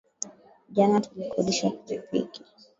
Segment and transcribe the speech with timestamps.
[0.75, 2.41] Jana tulikodishwa pikipiki